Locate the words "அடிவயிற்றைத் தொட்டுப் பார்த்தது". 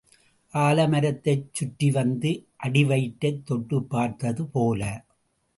2.63-4.45